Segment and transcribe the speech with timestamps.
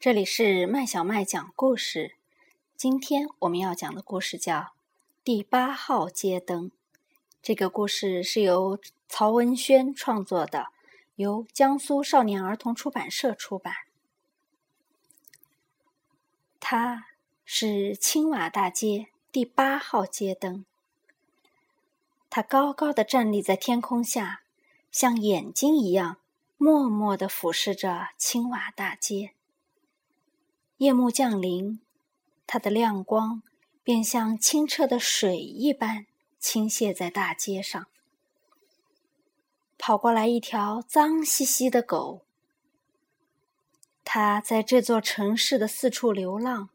[0.00, 2.14] 这里是麦小麦讲故事。
[2.76, 4.58] 今天我们要讲的故事叫
[5.24, 6.66] 《第八号街灯》。
[7.42, 10.68] 这个故事是由曹文轩创作的，
[11.16, 13.74] 由江苏少年儿童出版社出版。
[16.60, 17.06] 它
[17.44, 20.64] 是青瓦大街第八号街灯。
[22.30, 24.42] 它高高的站立在天空下，
[24.92, 26.18] 像眼睛一样，
[26.56, 29.32] 默默的俯视着青瓦大街。
[30.78, 31.80] 夜幕降临，
[32.46, 33.42] 它的亮光
[33.82, 36.06] 便像清澈的水一般
[36.38, 37.86] 倾泻在大街上。
[39.76, 42.22] 跑过来一条脏兮兮的狗，
[44.04, 46.68] 它在这座城市的四处流浪。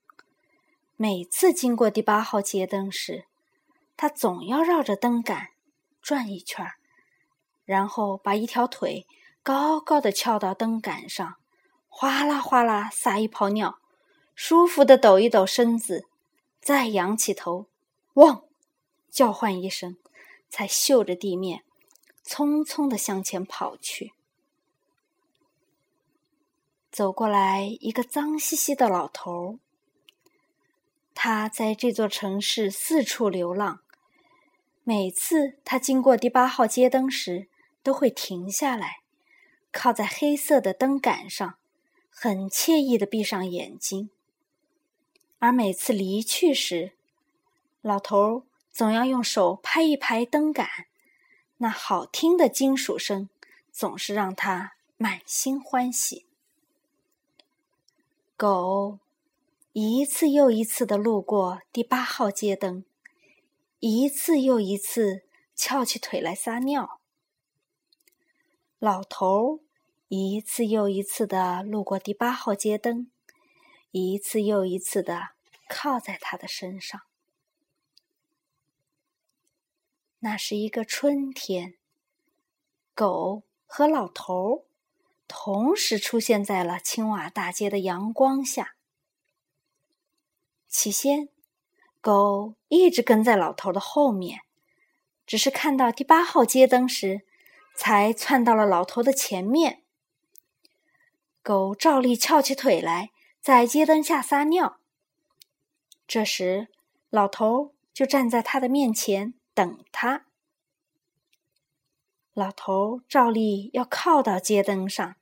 [0.97, 3.23] 每次经过第八号街灯时，
[3.95, 5.51] 它总要绕着灯杆
[6.01, 6.73] 转一圈儿，
[7.63, 9.07] 然后把一条腿
[9.41, 11.37] 高高的翘到灯杆上，
[11.87, 13.79] 哗啦哗啦撒一泡尿。
[14.35, 16.07] 舒服的抖一抖身子，
[16.59, 17.67] 再仰起头，
[18.13, 18.43] 汪，
[19.09, 19.97] 叫唤一声，
[20.49, 21.63] 才嗅着地面，
[22.25, 24.13] 匆匆的向前跑去。
[26.91, 29.59] 走过来一个脏兮兮的老头儿
[31.15, 33.81] 他在这座城市四处流浪。
[34.83, 37.47] 每次他经过第八号街灯时，
[37.81, 39.01] 都会停下来，
[39.71, 41.55] 靠在黑色的灯杆上，
[42.09, 44.09] 很惬意的闭上眼睛。
[45.43, 46.93] 而每次离去时，
[47.81, 50.65] 老头总要用手拍一拍灯杆，
[51.57, 53.27] 那好听的金属声
[53.69, 56.25] 总是让他满心欢喜。
[58.37, 58.99] 狗
[59.73, 62.85] 一次又一次的路过第八号街灯，
[63.79, 67.01] 一次又一次翘起腿来撒尿。
[68.79, 69.59] 老头
[70.07, 73.09] 一次又一次的路过第八号街灯。
[73.95, 75.32] 一次又一次的
[75.73, 77.01] 靠在他的身上。
[80.19, 81.73] 那是一个春天，
[82.93, 84.65] 狗和老头
[85.27, 88.75] 同时出现在了青瓦大街的阳光下。
[90.67, 91.29] 起先，
[91.99, 94.41] 狗一直跟在老头的后面，
[95.25, 97.25] 只是看到第八号街灯时，
[97.75, 99.81] 才窜到了老头的前面。
[101.41, 103.09] 狗照例翘起腿来。
[103.43, 104.79] 在街灯下撒尿。
[106.05, 106.67] 这时，
[107.09, 110.25] 老头就站在他的面前等他。
[112.33, 115.15] 老头照例要靠到街灯上。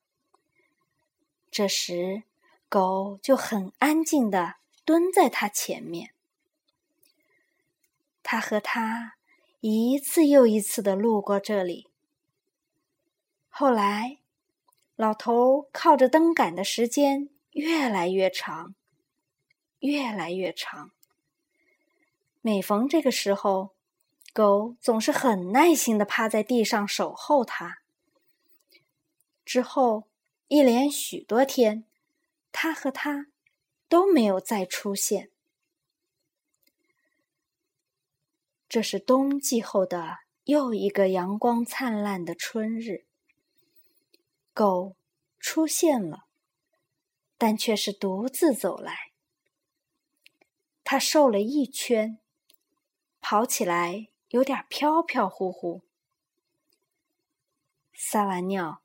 [1.50, 2.24] 这时，
[2.68, 6.14] 狗就很安静的蹲在他前面。
[8.24, 9.16] 他和他
[9.60, 11.88] 一次又一次的路过这里。
[13.50, 14.18] 后来，
[14.96, 17.30] 老头靠着灯杆的时间。
[17.52, 18.76] 越来越长，
[19.82, 20.92] 越来越长。
[22.42, 23.76] 每逢这个时候，
[24.34, 27.82] 狗总是很耐心的趴在地上守候它。
[29.46, 30.08] 之后
[30.48, 31.86] 一连许多天，
[32.52, 33.28] 它和它
[33.88, 35.30] 都没有再出现。
[38.68, 43.06] 这是冬季后的又一个阳光灿烂的春日，
[44.54, 44.96] 狗
[45.38, 46.26] 出现了。
[47.38, 49.11] 但却是独自走来。
[50.92, 52.20] 他瘦了一圈，
[53.22, 55.84] 跑起来有点飘飘忽忽。
[57.94, 58.82] 撒完尿，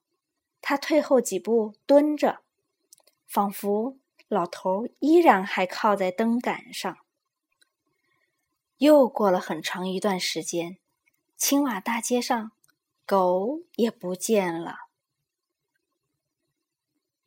[0.60, 2.42] 他退后几步蹲着，
[3.26, 6.96] 仿佛老头依然还靠在灯杆上。
[8.76, 10.78] 又过了很长一段时间，
[11.36, 12.52] 青瓦大街上，
[13.04, 14.76] 狗也不见了。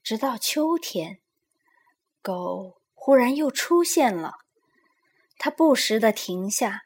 [0.02, 1.20] 直到秋天，
[2.22, 4.46] 狗忽然又出现了。
[5.40, 6.84] 他不时的停下，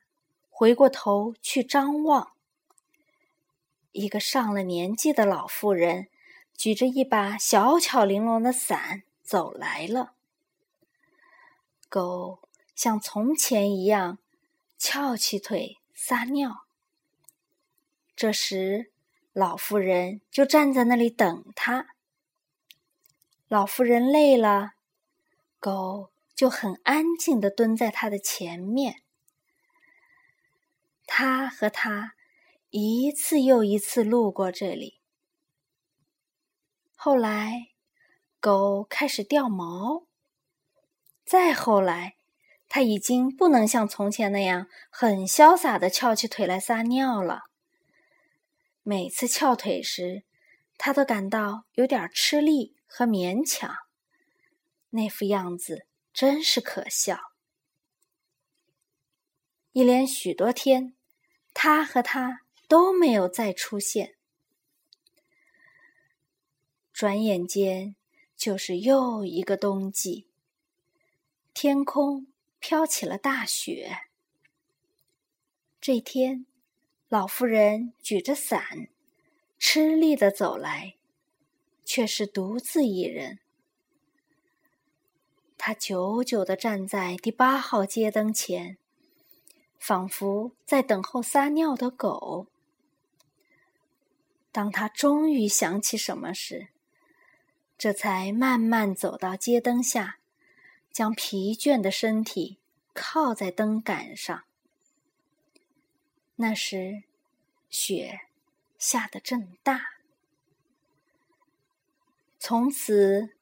[0.50, 2.34] 回过头去张望。
[3.92, 6.08] 一个上了年纪的老妇人，
[6.56, 10.14] 举着一把小巧玲珑的伞走来了。
[11.90, 14.20] 狗像从前一样，
[14.78, 16.66] 翘起腿撒尿。
[18.16, 18.92] 这时，
[19.34, 21.88] 老妇人就站在那里等他。
[23.48, 24.74] 老妇人累了，
[25.60, 29.04] 狗就很安静的蹲在他的前面。
[31.06, 32.14] 他和他
[32.70, 35.00] 一次又一次路过这里。
[36.96, 37.70] 后来，
[38.40, 40.06] 狗开始掉毛。
[41.26, 42.18] 再后来，
[42.70, 47.44] 他已经不能像从前那样很潇洒的翘起腿来撒尿了。
[48.84, 50.24] 每次翘腿时，
[50.78, 52.76] 他都感到有点吃力。
[52.96, 53.76] 和勉强，
[54.92, 57.34] 那副样子真是可笑。
[59.72, 60.94] 一连许多天，
[61.54, 64.16] 他和他都没有再出现。
[66.94, 67.96] 转眼间，
[68.38, 70.28] 就是又一个冬季。
[71.54, 72.28] 天空
[72.60, 74.10] 飘起了大雪。
[75.82, 76.46] 这天，
[77.10, 78.90] 老妇人举着伞，
[79.58, 80.96] 吃力的走来，
[81.84, 83.40] 却是独自一人。
[85.66, 88.78] 他久久地站在第八号街灯前。
[89.80, 92.48] 仿佛在等候撒尿的狗。
[94.52, 96.68] 当他终于想起什么时，
[97.78, 100.20] 这才慢慢走到街灯下，
[100.92, 102.58] 将疲倦的身体
[102.94, 104.44] 靠在灯杆上。
[106.36, 107.04] 那时，
[107.70, 108.20] 雪
[108.78, 109.94] 下得正大。
[112.38, 113.38] 从此，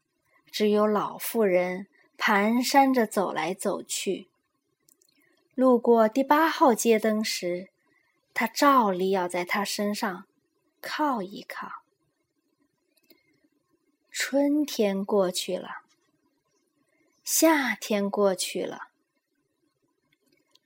[0.51, 1.88] 只有老妇人
[2.21, 4.27] 蹒跚着走来走去。
[5.56, 7.69] 路过第八号街灯时，
[8.31, 10.25] 他照例要在他身上
[10.79, 11.81] 靠一靠。
[14.12, 15.81] 春天过去了，
[17.23, 18.89] 夏天过去了，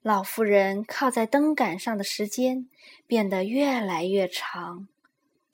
[0.01, 2.69] 老妇人靠在灯杆上的时间
[3.07, 4.89] 变得越来越长，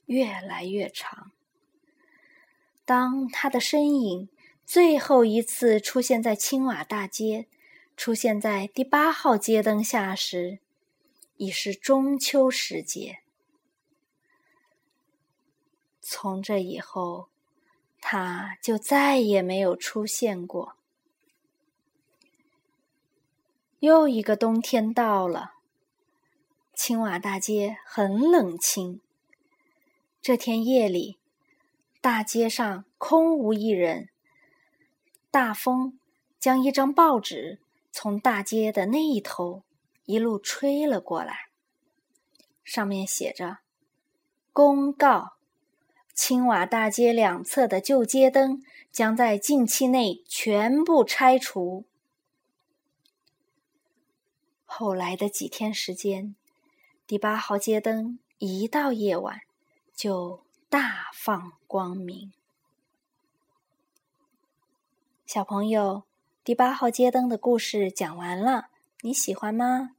[0.07, 1.31] 越来越长。
[2.85, 4.27] 当他的身影
[4.73, 7.45] 最后一次出现在青瓦大街。
[7.97, 10.59] 出现在第八号街灯下时，
[11.35, 13.19] 已是中秋时节。
[15.99, 17.27] 从这以后，
[17.99, 20.77] 他就再也没有出现过。
[23.79, 25.55] 又一个冬天到了，
[26.73, 29.01] 青瓦大街很冷清。
[30.21, 31.17] 这天夜里，
[31.99, 34.07] 大街上空无一人。
[35.31, 35.97] 大风
[36.39, 37.59] 将一张报纸。
[37.93, 39.63] 从大街的那一头
[40.05, 41.49] 一路吹了过来，
[42.63, 43.57] 上面写着
[44.53, 45.33] ：“公告：
[46.13, 48.63] 青瓦大街两侧的旧街灯
[48.93, 51.83] 将在近期内全部拆除。”
[54.63, 56.33] 后来的几天时间，
[57.05, 59.41] 第八号街灯一到夜晚
[59.93, 62.31] 就大放光明。
[65.33, 66.03] 小朋友。
[66.43, 68.65] 第八号街灯的故事讲完了，
[68.99, 69.91] 你喜欢吗？